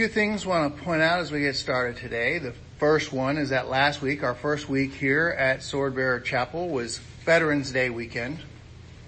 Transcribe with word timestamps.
few 0.00 0.08
things 0.08 0.46
I 0.46 0.48
want 0.48 0.78
to 0.78 0.82
point 0.82 1.02
out 1.02 1.20
as 1.20 1.30
we 1.30 1.40
get 1.40 1.56
started 1.56 1.98
today. 1.98 2.38
The 2.38 2.54
first 2.78 3.12
one 3.12 3.36
is 3.36 3.50
that 3.50 3.68
last 3.68 4.00
week, 4.00 4.22
our 4.22 4.34
first 4.34 4.66
week 4.66 4.94
here 4.94 5.28
at 5.28 5.58
Swordbearer 5.58 6.24
Chapel 6.24 6.70
was 6.70 6.96
Veterans 7.26 7.70
Day 7.70 7.90
weekend. 7.90 8.38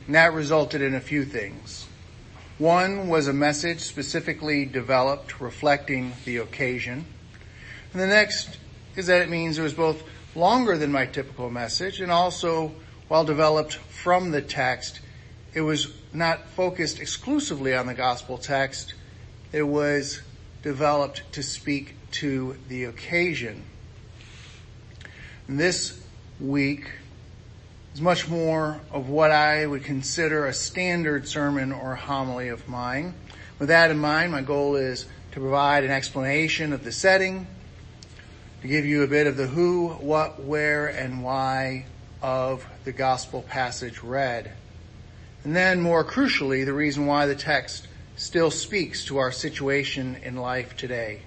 And 0.04 0.14
that 0.14 0.34
resulted 0.34 0.82
in 0.82 0.94
a 0.94 1.00
few 1.00 1.24
things. 1.24 1.86
One 2.58 3.08
was 3.08 3.26
a 3.26 3.32
message 3.32 3.80
specifically 3.80 4.66
developed 4.66 5.40
reflecting 5.40 6.12
the 6.26 6.36
occasion. 6.36 7.06
And 7.94 8.02
the 8.02 8.06
next 8.06 8.58
is 8.94 9.06
that 9.06 9.22
it 9.22 9.30
means 9.30 9.58
it 9.58 9.62
was 9.62 9.72
both 9.72 10.02
longer 10.34 10.76
than 10.76 10.92
my 10.92 11.06
typical 11.06 11.48
message 11.48 12.02
and 12.02 12.12
also 12.12 12.70
while 13.08 13.24
developed 13.24 13.76
from 13.76 14.30
the 14.30 14.42
text, 14.42 15.00
it 15.54 15.62
was 15.62 15.90
not 16.12 16.48
focused 16.48 17.00
exclusively 17.00 17.74
on 17.74 17.86
the 17.86 17.94
gospel 17.94 18.36
text. 18.36 18.92
It 19.52 19.62
was 19.62 20.20
developed 20.62 21.22
to 21.32 21.42
speak 21.42 21.94
to 22.12 22.56
the 22.68 22.84
occasion. 22.84 23.64
This 25.48 26.00
week 26.40 26.90
is 27.94 28.00
much 28.00 28.28
more 28.28 28.80
of 28.90 29.08
what 29.08 29.30
I 29.30 29.66
would 29.66 29.84
consider 29.84 30.46
a 30.46 30.52
standard 30.52 31.28
sermon 31.28 31.72
or 31.72 31.94
homily 31.94 32.48
of 32.48 32.68
mine. 32.68 33.14
With 33.58 33.68
that 33.68 33.90
in 33.90 33.98
mind, 33.98 34.32
my 34.32 34.42
goal 34.42 34.76
is 34.76 35.06
to 35.32 35.40
provide 35.40 35.84
an 35.84 35.90
explanation 35.90 36.72
of 36.72 36.84
the 36.84 36.92
setting, 36.92 37.46
to 38.62 38.68
give 38.68 38.84
you 38.84 39.02
a 39.02 39.08
bit 39.08 39.26
of 39.26 39.36
the 39.36 39.46
who, 39.46 39.88
what, 39.88 40.42
where, 40.42 40.86
and 40.86 41.22
why 41.22 41.86
of 42.22 42.64
the 42.84 42.92
gospel 42.92 43.42
passage 43.42 44.02
read. 44.02 44.52
And 45.44 45.56
then 45.56 45.80
more 45.80 46.04
crucially, 46.04 46.64
the 46.64 46.72
reason 46.72 47.06
why 47.06 47.26
the 47.26 47.34
text 47.34 47.88
still 48.16 48.50
speaks 48.50 49.04
to 49.06 49.18
our 49.18 49.32
situation 49.32 50.16
in 50.22 50.36
life 50.36 50.76
today. 50.76 51.22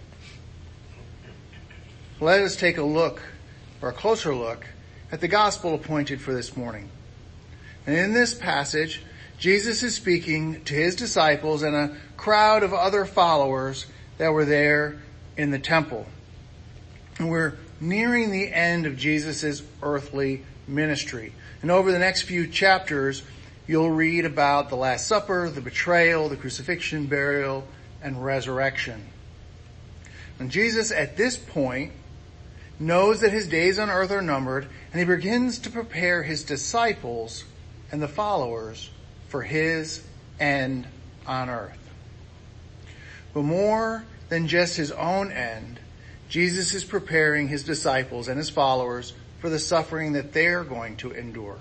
Let 2.19 2.41
us 2.41 2.55
take 2.55 2.77
a 2.77 2.83
look, 2.83 3.21
or 3.81 3.89
a 3.89 3.93
closer 3.93 4.33
look, 4.33 4.65
at 5.11 5.21
the 5.21 5.27
gospel 5.27 5.73
appointed 5.73 6.21
for 6.21 6.33
this 6.33 6.55
morning. 6.55 6.89
And 7.85 7.95
in 7.97 8.13
this 8.13 8.33
passage, 8.33 9.01
Jesus 9.37 9.83
is 9.83 9.95
speaking 9.95 10.63
to 10.65 10.73
his 10.73 10.95
disciples 10.95 11.61
and 11.61 11.75
a 11.75 11.95
crowd 12.17 12.63
of 12.63 12.73
other 12.73 13.05
followers 13.05 13.85
that 14.17 14.29
were 14.29 14.45
there 14.45 15.01
in 15.37 15.51
the 15.51 15.59
temple. 15.59 16.05
And 17.19 17.29
we're 17.29 17.57
nearing 17.79 18.31
the 18.31 18.51
end 18.51 18.85
of 18.85 18.97
Jesus' 18.97 19.61
earthly 19.83 20.43
ministry. 20.67 21.33
And 21.61 21.69
over 21.69 21.91
the 21.91 21.99
next 21.99 22.23
few 22.23 22.47
chapters, 22.47 23.23
you'll 23.67 23.91
read 23.91 24.25
about 24.25 24.69
the 24.69 24.75
Last 24.75 25.07
Supper, 25.07 25.49
the 25.49 25.61
betrayal, 25.61 26.29
the 26.29 26.37
crucifixion, 26.37 27.07
burial, 27.07 27.67
and 28.01 28.23
resurrection. 28.23 29.03
And 30.39 30.51
Jesus 30.51 30.91
at 30.91 31.17
this 31.17 31.37
point 31.37 31.93
knows 32.79 33.21
that 33.21 33.31
his 33.31 33.47
days 33.47 33.79
on 33.79 33.89
earth 33.89 34.11
are 34.11 34.21
numbered 34.21 34.67
and 34.91 34.99
he 34.99 35.05
begins 35.05 35.59
to 35.59 35.69
prepare 35.69 36.23
his 36.23 36.43
disciples 36.43 37.45
and 37.91 38.01
the 38.01 38.07
followers 38.07 38.89
for 39.29 39.41
his 39.41 40.05
end 40.39 40.87
on 41.25 41.49
earth. 41.49 41.77
But 43.33 43.43
more 43.43 44.05
than 44.29 44.47
just 44.47 44.77
his 44.77 44.91
own 44.91 45.31
end, 45.31 45.79
Jesus 46.29 46.73
is 46.73 46.83
preparing 46.83 47.47
his 47.47 47.63
disciples 47.63 48.27
and 48.27 48.37
his 48.37 48.49
followers 48.49 49.13
for 49.39 49.49
the 49.49 49.59
suffering 49.59 50.13
that 50.13 50.33
they're 50.33 50.63
going 50.63 50.97
to 50.97 51.11
endure. 51.11 51.59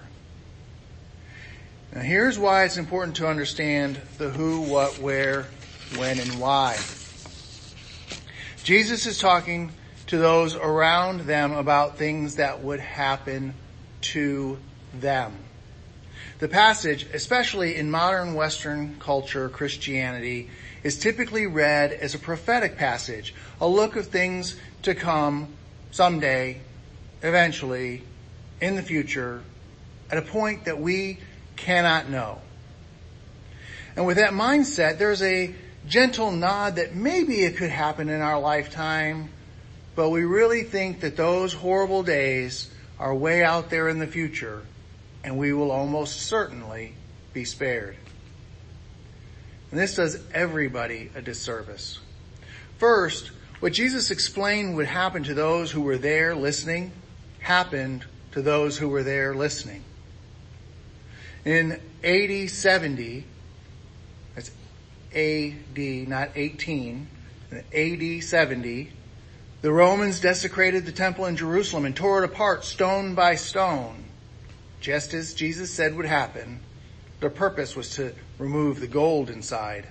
Now 1.94 2.00
here's 2.00 2.36
why 2.36 2.64
it's 2.64 2.76
important 2.76 3.16
to 3.16 3.28
understand 3.28 4.00
the 4.18 4.28
who, 4.28 4.62
what, 4.62 4.98
where, 4.98 5.46
when, 5.96 6.18
and 6.18 6.40
why. 6.40 6.76
Jesus 8.64 9.06
is 9.06 9.18
talking 9.18 9.70
to 10.08 10.18
those 10.18 10.56
around 10.56 11.20
them 11.20 11.52
about 11.52 11.96
things 11.96 12.36
that 12.36 12.64
would 12.64 12.80
happen 12.80 13.54
to 14.00 14.58
them. 14.92 15.36
The 16.40 16.48
passage, 16.48 17.06
especially 17.14 17.76
in 17.76 17.92
modern 17.92 18.34
Western 18.34 18.96
culture, 18.98 19.48
Christianity, 19.48 20.50
is 20.82 20.98
typically 20.98 21.46
read 21.46 21.92
as 21.92 22.16
a 22.16 22.18
prophetic 22.18 22.76
passage, 22.76 23.32
a 23.60 23.68
look 23.68 23.94
of 23.94 24.08
things 24.08 24.56
to 24.82 24.96
come 24.96 25.46
someday, 25.92 26.60
eventually, 27.22 28.02
in 28.60 28.74
the 28.74 28.82
future, 28.82 29.42
at 30.10 30.18
a 30.18 30.22
point 30.22 30.64
that 30.64 30.80
we 30.80 31.20
cannot 31.56 32.08
know. 32.08 32.40
And 33.96 34.06
with 34.06 34.16
that 34.16 34.32
mindset, 34.32 34.98
there's 34.98 35.22
a 35.22 35.54
gentle 35.86 36.30
nod 36.30 36.76
that 36.76 36.94
maybe 36.94 37.42
it 37.42 37.56
could 37.56 37.70
happen 37.70 38.08
in 38.08 38.20
our 38.20 38.40
lifetime, 38.40 39.28
but 39.94 40.10
we 40.10 40.24
really 40.24 40.62
think 40.62 41.00
that 41.00 41.16
those 41.16 41.52
horrible 41.52 42.02
days 42.02 42.70
are 42.98 43.14
way 43.14 43.44
out 43.44 43.70
there 43.70 43.88
in 43.88 43.98
the 43.98 44.06
future 44.06 44.62
and 45.22 45.38
we 45.38 45.52
will 45.52 45.70
almost 45.70 46.22
certainly 46.22 46.94
be 47.32 47.44
spared. 47.44 47.96
And 49.70 49.80
this 49.80 49.96
does 49.96 50.22
everybody 50.32 51.10
a 51.14 51.22
disservice. 51.22 51.98
First, 52.78 53.30
what 53.60 53.72
Jesus 53.72 54.10
explained 54.10 54.76
would 54.76 54.86
happen 54.86 55.24
to 55.24 55.34
those 55.34 55.70
who 55.70 55.80
were 55.80 55.96
there 55.96 56.34
listening 56.34 56.92
happened 57.40 58.04
to 58.32 58.42
those 58.42 58.76
who 58.78 58.88
were 58.88 59.02
there 59.02 59.34
listening. 59.34 59.82
In 61.44 61.80
AD 62.02 62.50
70, 62.50 63.24
that's 64.34 64.50
AD, 65.14 66.08
not 66.08 66.30
18, 66.34 67.06
AD 67.72 68.22
70, 68.24 68.90
the 69.60 69.72
Romans 69.72 70.20
desecrated 70.20 70.86
the 70.86 70.92
temple 70.92 71.26
in 71.26 71.36
Jerusalem 71.36 71.84
and 71.84 71.94
tore 71.94 72.22
it 72.22 72.24
apart 72.24 72.64
stone 72.64 73.14
by 73.14 73.34
stone, 73.34 74.04
just 74.80 75.12
as 75.12 75.34
Jesus 75.34 75.70
said 75.70 75.94
would 75.96 76.06
happen. 76.06 76.60
Their 77.20 77.30
purpose 77.30 77.76
was 77.76 77.90
to 77.96 78.14
remove 78.38 78.80
the 78.80 78.86
gold 78.86 79.30
inside. 79.30 79.86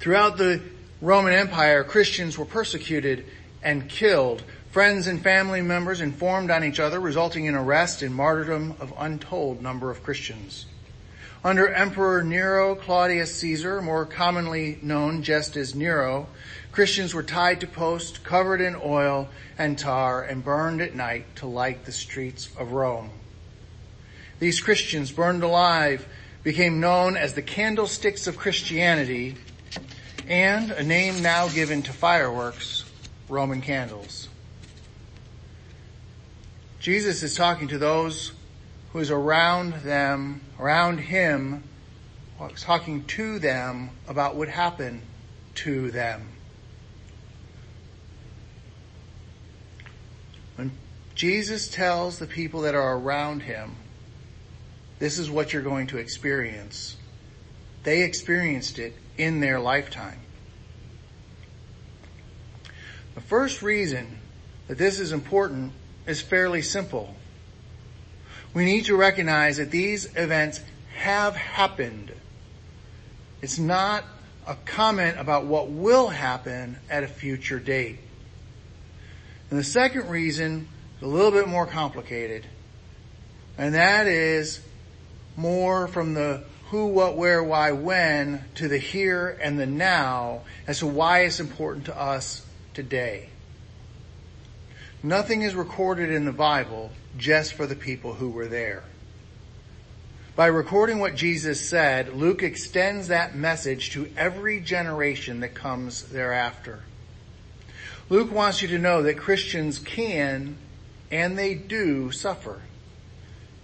Throughout 0.00 0.38
the 0.38 0.62
Roman 1.00 1.32
Empire, 1.32 1.84
Christians 1.84 2.36
were 2.38 2.44
persecuted 2.44 3.26
and 3.62 3.88
killed. 3.88 4.42
Friends 4.70 5.06
and 5.06 5.22
family 5.22 5.62
members 5.62 6.02
informed 6.02 6.50
on 6.50 6.62
each 6.62 6.78
other, 6.78 7.00
resulting 7.00 7.46
in 7.46 7.54
arrest 7.54 8.02
and 8.02 8.14
martyrdom 8.14 8.76
of 8.80 8.92
untold 8.98 9.62
number 9.62 9.90
of 9.90 10.02
Christians. 10.02 10.66
Under 11.42 11.72
Emperor 11.72 12.22
Nero 12.22 12.74
Claudius 12.74 13.34
Caesar, 13.36 13.80
more 13.80 14.04
commonly 14.04 14.78
known 14.82 15.22
just 15.22 15.56
as 15.56 15.74
Nero, 15.74 16.26
Christians 16.70 17.14
were 17.14 17.22
tied 17.22 17.60
to 17.60 17.66
posts, 17.66 18.18
covered 18.18 18.60
in 18.60 18.76
oil 18.84 19.30
and 19.56 19.78
tar, 19.78 20.22
and 20.22 20.44
burned 20.44 20.82
at 20.82 20.94
night 20.94 21.34
to 21.36 21.46
light 21.46 21.86
the 21.86 21.92
streets 21.92 22.50
of 22.58 22.72
Rome. 22.72 23.10
These 24.38 24.60
Christians 24.60 25.10
burned 25.10 25.42
alive 25.42 26.06
became 26.42 26.78
known 26.78 27.16
as 27.16 27.32
the 27.32 27.42
candlesticks 27.42 28.26
of 28.26 28.36
Christianity 28.36 29.36
and 30.28 30.70
a 30.72 30.82
name 30.82 31.22
now 31.22 31.48
given 31.48 31.82
to 31.84 31.92
fireworks, 31.92 32.84
Roman 33.30 33.62
candles. 33.62 34.28
Jesus 36.80 37.22
is 37.22 37.34
talking 37.34 37.68
to 37.68 37.78
those 37.78 38.32
who 38.92 39.00
is 39.00 39.10
around 39.10 39.74
them, 39.82 40.40
around 40.58 40.98
him, 40.98 41.64
talking 42.56 43.04
to 43.04 43.38
them 43.38 43.90
about 44.06 44.36
what 44.36 44.48
happened 44.48 45.02
to 45.56 45.90
them. 45.90 46.28
When 50.56 50.70
Jesus 51.14 51.68
tells 51.68 52.18
the 52.18 52.26
people 52.26 52.62
that 52.62 52.74
are 52.74 52.96
around 52.96 53.42
him, 53.42 53.76
this 54.98 55.18
is 55.18 55.30
what 55.30 55.52
you're 55.52 55.62
going 55.62 55.88
to 55.88 55.98
experience. 55.98 56.96
They 57.82 58.02
experienced 58.02 58.78
it 58.78 58.94
in 59.16 59.40
their 59.40 59.58
lifetime. 59.58 60.20
The 63.14 63.20
first 63.20 63.62
reason 63.62 64.18
that 64.68 64.78
this 64.78 65.00
is 65.00 65.12
important 65.12 65.72
is 66.08 66.20
fairly 66.20 66.62
simple. 66.62 67.14
We 68.54 68.64
need 68.64 68.86
to 68.86 68.96
recognize 68.96 69.58
that 69.58 69.70
these 69.70 70.06
events 70.16 70.60
have 70.94 71.36
happened. 71.36 72.12
It's 73.42 73.58
not 73.58 74.04
a 74.46 74.56
comment 74.64 75.18
about 75.20 75.44
what 75.44 75.68
will 75.68 76.08
happen 76.08 76.78
at 76.90 77.04
a 77.04 77.08
future 77.08 77.60
date. 77.60 77.98
And 79.50 79.58
the 79.58 79.64
second 79.64 80.08
reason 80.08 80.66
is 80.96 81.02
a 81.02 81.06
little 81.06 81.30
bit 81.30 81.46
more 81.46 81.66
complicated, 81.66 82.46
and 83.56 83.74
that 83.74 84.06
is 84.06 84.60
more 85.36 85.88
from 85.88 86.14
the 86.14 86.42
who, 86.70 86.86
what, 86.86 87.16
where, 87.16 87.42
why, 87.42 87.72
when 87.72 88.44
to 88.56 88.68
the 88.68 88.78
here 88.78 89.38
and 89.40 89.58
the 89.58 89.66
now 89.66 90.42
as 90.66 90.80
to 90.80 90.86
why 90.86 91.20
it's 91.20 91.40
important 91.40 91.86
to 91.86 91.98
us 91.98 92.44
today. 92.74 93.30
Nothing 95.02 95.42
is 95.42 95.54
recorded 95.54 96.10
in 96.10 96.24
the 96.24 96.32
Bible 96.32 96.90
just 97.16 97.54
for 97.54 97.66
the 97.66 97.76
people 97.76 98.14
who 98.14 98.30
were 98.30 98.48
there. 98.48 98.82
By 100.34 100.46
recording 100.46 100.98
what 100.98 101.14
Jesus 101.14 101.68
said, 101.68 102.14
Luke 102.14 102.42
extends 102.42 103.08
that 103.08 103.36
message 103.36 103.90
to 103.90 104.10
every 104.16 104.60
generation 104.60 105.40
that 105.40 105.54
comes 105.54 106.02
thereafter. 106.02 106.80
Luke 108.08 108.32
wants 108.32 108.60
you 108.60 108.68
to 108.68 108.78
know 108.78 109.02
that 109.02 109.18
Christians 109.18 109.78
can 109.78 110.56
and 111.12 111.38
they 111.38 111.54
do 111.54 112.10
suffer. 112.10 112.60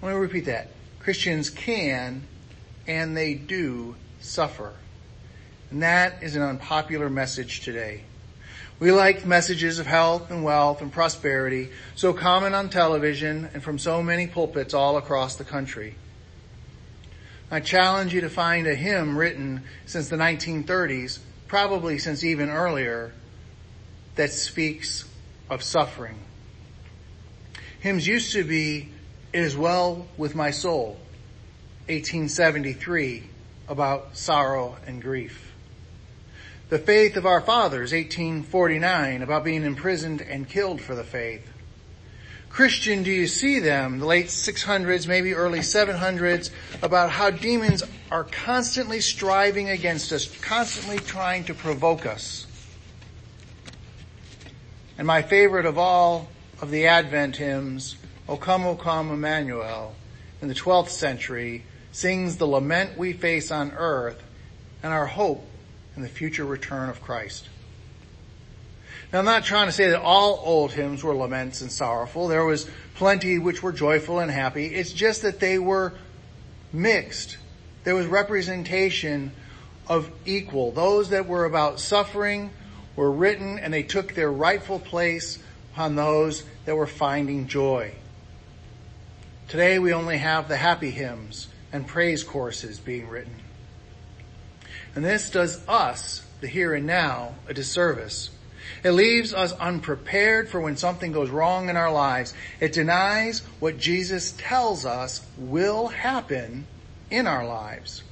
Let 0.02 0.12
me 0.12 0.18
repeat 0.18 0.46
that. 0.46 0.70
Christians 1.00 1.50
can 1.50 2.22
and 2.86 3.16
they 3.16 3.34
do 3.34 3.96
suffer. 4.20 4.72
And 5.72 5.82
that 5.82 6.22
is 6.22 6.36
an 6.36 6.42
unpopular 6.42 7.10
message 7.10 7.60
today. 7.62 8.04
We 8.80 8.90
like 8.90 9.24
messages 9.24 9.78
of 9.78 9.86
health 9.86 10.30
and 10.30 10.42
wealth 10.42 10.82
and 10.82 10.92
prosperity, 10.92 11.70
so 11.94 12.12
common 12.12 12.54
on 12.54 12.70
television 12.70 13.48
and 13.54 13.62
from 13.62 13.78
so 13.78 14.02
many 14.02 14.26
pulpits 14.26 14.74
all 14.74 14.96
across 14.96 15.36
the 15.36 15.44
country. 15.44 15.94
I 17.50 17.60
challenge 17.60 18.12
you 18.12 18.22
to 18.22 18.28
find 18.28 18.66
a 18.66 18.74
hymn 18.74 19.16
written 19.16 19.62
since 19.86 20.08
the 20.08 20.16
1930s, 20.16 21.20
probably 21.46 21.98
since 21.98 22.24
even 22.24 22.50
earlier, 22.50 23.12
that 24.16 24.32
speaks 24.32 25.04
of 25.48 25.62
suffering. 25.62 26.18
Hymns 27.78 28.06
used 28.06 28.32
to 28.32 28.42
be, 28.42 28.88
It 29.32 29.40
is 29.40 29.56
well 29.56 30.08
with 30.16 30.34
my 30.34 30.50
soul, 30.50 30.98
1873, 31.86 33.24
about 33.68 34.16
sorrow 34.16 34.76
and 34.86 35.00
grief. 35.00 35.43
The 36.70 36.78
Faith 36.78 37.18
of 37.18 37.26
Our 37.26 37.42
Fathers, 37.42 37.92
1849, 37.92 39.20
about 39.20 39.44
being 39.44 39.64
imprisoned 39.64 40.22
and 40.22 40.48
killed 40.48 40.80
for 40.80 40.94
the 40.94 41.04
faith. 41.04 41.46
Christian, 42.48 43.02
do 43.02 43.10
you 43.10 43.26
see 43.26 43.58
them? 43.58 43.98
The 43.98 44.06
late 44.06 44.26
600s, 44.26 45.06
maybe 45.06 45.34
early 45.34 45.58
700s, 45.58 46.48
about 46.80 47.10
how 47.10 47.28
demons 47.28 47.82
are 48.10 48.24
constantly 48.24 49.02
striving 49.02 49.68
against 49.68 50.10
us, 50.10 50.26
constantly 50.40 50.98
trying 51.00 51.44
to 51.44 51.54
provoke 51.54 52.06
us. 52.06 52.46
And 54.96 55.06
my 55.06 55.20
favorite 55.20 55.66
of 55.66 55.76
all 55.76 56.30
of 56.62 56.70
the 56.70 56.86
Advent 56.86 57.36
hymns, 57.36 57.96
O 58.26 58.38
come, 58.38 58.64
O 58.64 58.74
come, 58.74 59.10
Emmanuel, 59.10 59.94
in 60.40 60.48
the 60.48 60.54
12th 60.54 60.88
century, 60.88 61.64
sings 61.92 62.38
the 62.38 62.46
lament 62.46 62.96
we 62.96 63.12
face 63.12 63.50
on 63.50 63.72
earth 63.72 64.22
and 64.82 64.90
our 64.90 65.06
hope 65.06 65.46
in 65.96 66.02
the 66.02 66.08
future 66.08 66.44
return 66.44 66.88
of 66.88 67.00
Christ. 67.02 67.48
Now 69.12 69.20
I'm 69.20 69.24
not 69.24 69.44
trying 69.44 69.66
to 69.66 69.72
say 69.72 69.90
that 69.90 70.00
all 70.00 70.40
old 70.44 70.72
hymns 70.72 71.04
were 71.04 71.14
laments 71.14 71.60
and 71.60 71.70
sorrowful. 71.70 72.28
There 72.28 72.44
was 72.44 72.68
plenty 72.94 73.38
which 73.38 73.62
were 73.62 73.72
joyful 73.72 74.18
and 74.18 74.30
happy. 74.30 74.66
It's 74.66 74.92
just 74.92 75.22
that 75.22 75.40
they 75.40 75.58
were 75.58 75.94
mixed. 76.72 77.38
There 77.84 77.94
was 77.94 78.06
representation 78.06 79.32
of 79.86 80.10
equal. 80.24 80.72
Those 80.72 81.10
that 81.10 81.26
were 81.26 81.44
about 81.44 81.78
suffering 81.78 82.50
were 82.96 83.10
written 83.10 83.58
and 83.58 83.72
they 83.72 83.82
took 83.82 84.14
their 84.14 84.32
rightful 84.32 84.80
place 84.80 85.38
upon 85.72 85.94
those 85.94 86.44
that 86.64 86.76
were 86.76 86.86
finding 86.86 87.46
joy. 87.46 87.92
Today 89.48 89.78
we 89.78 89.92
only 89.92 90.18
have 90.18 90.48
the 90.48 90.56
happy 90.56 90.90
hymns 90.90 91.48
and 91.72 91.86
praise 91.86 92.24
courses 92.24 92.78
being 92.80 93.08
written. 93.08 93.34
And 94.94 95.04
this 95.04 95.30
does 95.30 95.66
us, 95.68 96.24
the 96.40 96.46
here 96.46 96.74
and 96.74 96.86
now, 96.86 97.34
a 97.48 97.54
disservice. 97.54 98.30
It 98.82 98.92
leaves 98.92 99.32
us 99.34 99.52
unprepared 99.52 100.48
for 100.48 100.60
when 100.60 100.76
something 100.76 101.10
goes 101.10 101.30
wrong 101.30 101.68
in 101.68 101.76
our 101.76 101.92
lives. 101.92 102.34
It 102.60 102.72
denies 102.72 103.40
what 103.58 103.78
Jesus 103.78 104.32
tells 104.32 104.84
us 104.84 105.26
will 105.36 105.88
happen 105.88 106.66
in 107.10 107.26
our 107.26 107.46
lives. 107.46 108.02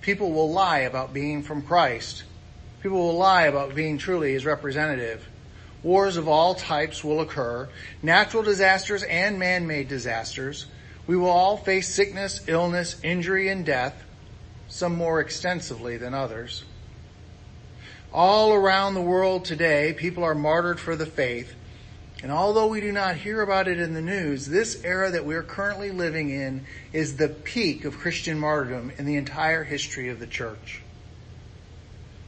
People 0.00 0.32
will 0.32 0.50
lie 0.52 0.80
about 0.80 1.12
being 1.12 1.42
from 1.42 1.62
Christ. 1.62 2.22
People 2.80 2.98
will 2.98 3.18
lie 3.18 3.44
about 3.44 3.74
being 3.74 3.98
truly 3.98 4.32
his 4.32 4.46
representative. 4.46 5.28
Wars 5.82 6.16
of 6.16 6.28
all 6.28 6.54
types 6.54 7.02
will 7.02 7.20
occur, 7.20 7.68
natural 8.02 8.42
disasters 8.42 9.02
and 9.02 9.38
man-made 9.38 9.88
disasters. 9.88 10.66
We 11.06 11.16
will 11.16 11.28
all 11.28 11.56
face 11.56 11.92
sickness, 11.92 12.40
illness, 12.46 13.00
injury, 13.02 13.48
and 13.48 13.66
death, 13.66 14.02
some 14.68 14.94
more 14.94 15.20
extensively 15.20 15.96
than 15.96 16.14
others. 16.14 16.64
All 18.12 18.54
around 18.54 18.94
the 18.94 19.02
world 19.02 19.44
today, 19.44 19.94
people 19.96 20.24
are 20.24 20.34
martyred 20.34 20.80
for 20.80 20.96
the 20.96 21.06
faith. 21.06 21.54
And 22.22 22.32
although 22.32 22.66
we 22.66 22.80
do 22.80 22.92
not 22.92 23.16
hear 23.16 23.42
about 23.42 23.68
it 23.68 23.78
in 23.78 23.92
the 23.92 24.00
news, 24.00 24.46
this 24.46 24.82
era 24.84 25.10
that 25.10 25.26
we 25.26 25.34
are 25.34 25.42
currently 25.42 25.90
living 25.90 26.30
in 26.30 26.64
is 26.92 27.16
the 27.16 27.28
peak 27.28 27.84
of 27.84 27.98
Christian 27.98 28.38
martyrdom 28.38 28.90
in 28.96 29.04
the 29.04 29.16
entire 29.16 29.64
history 29.64 30.08
of 30.08 30.18
the 30.18 30.26
church. 30.26 30.80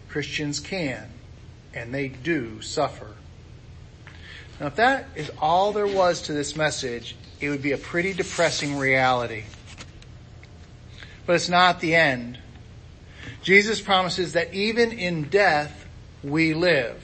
Christians 0.09 0.61
can, 0.61 1.11
and 1.73 1.95
they 1.95 2.09
do 2.09 2.61
suffer. 2.61 3.15
Now 4.61 4.67
if 4.67 4.77
that 4.77 5.07
is 5.15 5.31
all 5.41 5.73
there 5.73 5.87
was 5.87 6.23
to 6.23 6.33
this 6.33 6.55
message, 6.57 7.17
it 7.41 7.49
would 7.49 7.63
be 7.63 7.73
a 7.73 7.79
pretty 7.79 8.13
depressing 8.13 8.77
reality. 8.77 9.45
But 11.29 11.37
it's 11.37 11.51
not 11.51 11.81
the 11.81 11.95
end. 11.95 12.39
Jesus 13.43 13.83
promises 13.83 14.33
that 14.33 14.55
even 14.55 14.93
in 14.93 15.25
death, 15.25 15.85
we 16.25 16.55
live. 16.55 17.03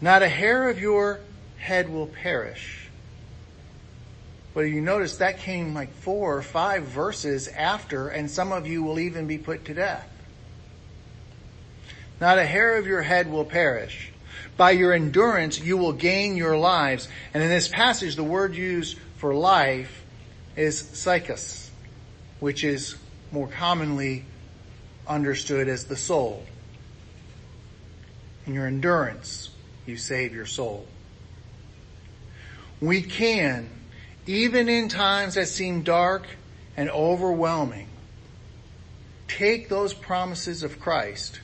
Not 0.00 0.24
a 0.24 0.28
hair 0.28 0.68
of 0.68 0.80
your 0.80 1.20
head 1.56 1.88
will 1.88 2.08
perish. 2.08 2.88
But 4.54 4.62
you 4.62 4.80
notice 4.80 5.18
that 5.18 5.38
came 5.38 5.72
like 5.72 5.92
four 5.98 6.36
or 6.36 6.42
five 6.42 6.82
verses 6.82 7.46
after, 7.46 8.08
and 8.08 8.28
some 8.28 8.50
of 8.50 8.66
you 8.66 8.82
will 8.82 8.98
even 8.98 9.28
be 9.28 9.38
put 9.38 9.66
to 9.66 9.74
death. 9.74 10.10
Not 12.20 12.38
a 12.38 12.44
hair 12.44 12.76
of 12.76 12.88
your 12.88 13.02
head 13.02 13.30
will 13.30 13.44
perish. 13.44 14.10
By 14.56 14.72
your 14.72 14.92
endurance, 14.92 15.60
you 15.60 15.76
will 15.76 15.92
gain 15.92 16.34
your 16.34 16.58
lives. 16.58 17.06
And 17.32 17.40
in 17.40 17.50
this 17.50 17.68
passage, 17.68 18.16
the 18.16 18.24
word 18.24 18.56
used 18.56 18.98
for 19.18 19.32
life 19.32 20.04
is 20.56 20.82
psychos, 20.82 21.69
which 22.40 22.64
is 22.64 22.96
more 23.32 23.48
commonly 23.48 24.24
understood 25.06 25.68
as 25.68 25.84
the 25.84 25.96
soul. 25.96 26.44
In 28.46 28.54
your 28.54 28.66
endurance, 28.66 29.50
you 29.86 29.96
save 29.96 30.34
your 30.34 30.46
soul. 30.46 30.86
We 32.80 33.02
can, 33.02 33.68
even 34.26 34.68
in 34.68 34.88
times 34.88 35.34
that 35.34 35.48
seem 35.48 35.82
dark 35.82 36.26
and 36.76 36.90
overwhelming, 36.90 37.88
take 39.28 39.68
those 39.68 39.92
promises 39.92 40.62
of 40.62 40.80
Christ 40.80 41.40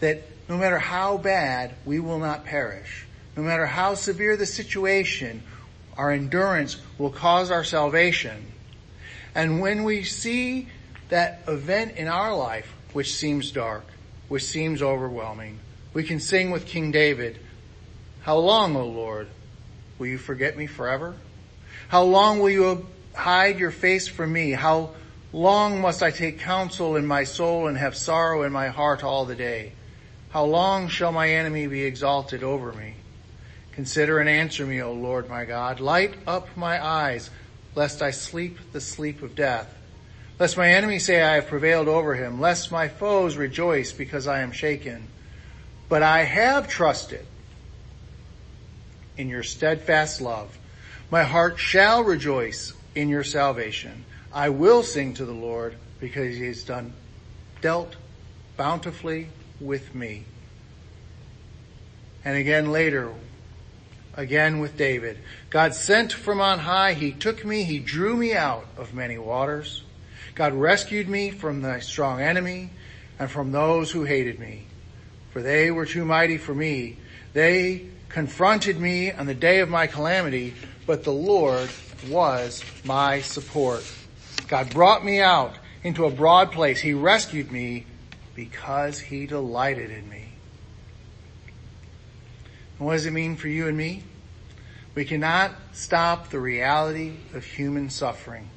that 0.00 0.22
no 0.48 0.56
matter 0.56 0.78
how 0.78 1.18
bad, 1.18 1.74
we 1.84 1.98
will 1.98 2.18
not 2.18 2.44
perish. 2.44 3.06
No 3.36 3.42
matter 3.42 3.66
how 3.66 3.94
severe 3.94 4.36
the 4.36 4.46
situation, 4.46 5.42
our 5.96 6.12
endurance 6.12 6.76
will 6.98 7.10
cause 7.10 7.50
our 7.50 7.64
salvation. 7.64 8.52
And 9.36 9.60
when 9.60 9.84
we 9.84 10.02
see 10.02 10.66
that 11.10 11.42
event 11.46 11.98
in 11.98 12.08
our 12.08 12.34
life 12.34 12.72
which 12.94 13.14
seems 13.14 13.52
dark, 13.52 13.84
which 14.28 14.44
seems 14.44 14.80
overwhelming, 14.80 15.58
we 15.92 16.04
can 16.04 16.20
sing 16.20 16.50
with 16.50 16.64
King 16.64 16.90
David, 16.90 17.38
How 18.22 18.38
long, 18.38 18.74
O 18.76 18.86
Lord, 18.86 19.28
will 19.98 20.06
you 20.06 20.16
forget 20.16 20.56
me 20.56 20.66
forever? 20.66 21.14
How 21.88 22.04
long 22.04 22.38
will 22.38 22.48
you 22.48 22.86
hide 23.14 23.58
your 23.58 23.70
face 23.70 24.08
from 24.08 24.32
me? 24.32 24.52
How 24.52 24.94
long 25.34 25.82
must 25.82 26.02
I 26.02 26.10
take 26.10 26.40
counsel 26.40 26.96
in 26.96 27.06
my 27.06 27.24
soul 27.24 27.66
and 27.66 27.76
have 27.76 27.94
sorrow 27.94 28.42
in 28.42 28.52
my 28.52 28.68
heart 28.68 29.04
all 29.04 29.26
the 29.26 29.36
day? 29.36 29.72
How 30.30 30.44
long 30.44 30.88
shall 30.88 31.12
my 31.12 31.28
enemy 31.28 31.66
be 31.66 31.84
exalted 31.84 32.42
over 32.42 32.72
me? 32.72 32.94
Consider 33.72 34.18
and 34.18 34.30
answer 34.30 34.64
me, 34.64 34.80
O 34.80 34.94
Lord 34.94 35.28
my 35.28 35.44
God. 35.44 35.78
Light 35.78 36.14
up 36.26 36.48
my 36.56 36.82
eyes, 36.82 37.28
lest 37.76 38.02
I 38.02 38.10
sleep 38.10 38.58
the 38.72 38.80
sleep 38.80 39.22
of 39.22 39.36
death 39.36 39.72
Lest 40.38 40.58
my 40.58 40.68
enemy 40.68 40.98
say 40.98 41.22
I 41.22 41.36
have 41.36 41.46
prevailed 41.46 41.88
over 41.88 42.14
him, 42.14 42.40
lest 42.40 42.70
my 42.70 42.88
foes 42.88 43.36
rejoice 43.36 43.92
because 43.92 44.26
I 44.26 44.40
am 44.40 44.52
shaken. 44.52 45.08
But 45.88 46.02
I 46.02 46.24
have 46.24 46.68
trusted 46.68 47.24
in 49.16 49.28
your 49.28 49.42
steadfast 49.42 50.20
love. 50.20 50.58
My 51.10 51.22
heart 51.22 51.58
shall 51.58 52.04
rejoice 52.04 52.74
in 52.94 53.08
your 53.08 53.24
salvation. 53.24 54.04
I 54.32 54.50
will 54.50 54.82
sing 54.82 55.14
to 55.14 55.24
the 55.24 55.32
Lord 55.32 55.76
because 56.00 56.36
he 56.36 56.46
has 56.48 56.64
done, 56.64 56.92
dealt 57.62 57.96
bountifully 58.58 59.28
with 59.58 59.94
me. 59.94 60.24
And 62.26 62.36
again 62.36 62.72
later, 62.72 63.10
again 64.16 64.60
with 64.60 64.76
David. 64.76 65.18
God 65.50 65.74
sent 65.74 66.12
from 66.12 66.40
on 66.40 66.58
high, 66.58 66.94
he 66.94 67.12
took 67.12 67.44
me, 67.44 67.62
he 67.64 67.78
drew 67.78 68.16
me 68.16 68.34
out 68.34 68.66
of 68.76 68.94
many 68.94 69.18
waters. 69.18 69.82
God 70.34 70.52
rescued 70.52 71.08
me 71.08 71.30
from 71.30 71.62
the 71.62 71.80
strong 71.80 72.20
enemy 72.20 72.70
and 73.18 73.30
from 73.30 73.52
those 73.52 73.90
who 73.90 74.04
hated 74.04 74.38
me. 74.38 74.66
For 75.32 75.42
they 75.42 75.70
were 75.70 75.86
too 75.86 76.04
mighty 76.04 76.38
for 76.38 76.54
me. 76.54 76.96
They 77.32 77.86
confronted 78.08 78.80
me 78.80 79.12
on 79.12 79.26
the 79.26 79.34
day 79.34 79.60
of 79.60 79.68
my 79.68 79.86
calamity, 79.86 80.54
but 80.86 81.04
the 81.04 81.12
Lord 81.12 81.68
was 82.08 82.64
my 82.84 83.20
support. 83.20 83.84
God 84.48 84.70
brought 84.70 85.04
me 85.04 85.20
out 85.20 85.54
into 85.82 86.04
a 86.04 86.10
broad 86.10 86.52
place. 86.52 86.80
He 86.80 86.94
rescued 86.94 87.50
me 87.50 87.86
because 88.34 88.98
he 88.98 89.26
delighted 89.26 89.90
in 89.90 90.08
me. 90.08 90.35
And 92.78 92.86
what 92.86 92.94
does 92.94 93.06
it 93.06 93.12
mean 93.12 93.36
for 93.36 93.48
you 93.48 93.68
and 93.68 93.76
me? 93.76 94.02
We 94.94 95.04
cannot 95.04 95.52
stop 95.72 96.30
the 96.30 96.40
reality 96.40 97.12
of 97.34 97.44
human 97.44 97.90
suffering. 97.90 98.48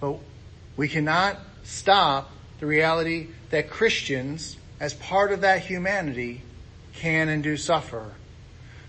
But 0.00 0.16
we 0.76 0.88
cannot 0.88 1.38
stop 1.64 2.30
the 2.60 2.66
reality 2.66 3.28
that 3.50 3.70
Christians, 3.70 4.56
as 4.78 4.94
part 4.94 5.32
of 5.32 5.40
that 5.40 5.62
humanity, 5.62 6.42
can 6.94 7.28
and 7.28 7.42
do 7.42 7.56
suffer. 7.56 8.12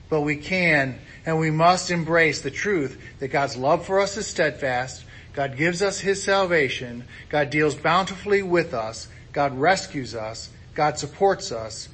But 0.09 0.21
we 0.21 0.35
can 0.35 0.99
and 1.25 1.39
we 1.39 1.51
must 1.51 1.91
embrace 1.91 2.41
the 2.41 2.51
truth 2.51 3.01
that 3.19 3.29
God's 3.29 3.55
love 3.55 3.85
for 3.85 3.99
us 3.99 4.17
is 4.17 4.27
steadfast. 4.27 5.05
God 5.33 5.55
gives 5.55 5.81
us 5.81 5.99
His 5.99 6.21
salvation. 6.21 7.05
God 7.29 7.49
deals 7.49 7.75
bountifully 7.75 8.43
with 8.43 8.73
us. 8.73 9.07
God 9.31 9.57
rescues 9.57 10.13
us. 10.13 10.49
God 10.73 10.97
supports 10.97 11.51
us. 11.51 11.87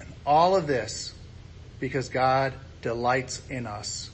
And 0.00 0.12
all 0.26 0.54
of 0.54 0.66
this 0.66 1.14
because 1.82 2.08
God 2.08 2.52
delights 2.80 3.42
in 3.50 3.66
us. 3.66 4.08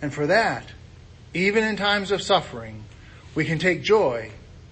And 0.00 0.14
for 0.14 0.28
that, 0.28 0.64
even 1.34 1.62
in 1.62 1.76
times 1.76 2.10
of 2.10 2.22
suffering, 2.22 2.84
we 3.34 3.44
can 3.44 3.58
take 3.58 3.82
joy 3.82 4.30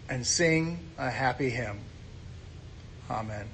and 0.08 0.26
sing 0.26 0.78
a 0.96 1.10
happy 1.10 1.50
hymn. 1.50 1.80
Amen. 3.10 3.46